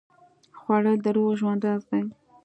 [0.59, 2.01] خوړل د روغ ژوند راز دی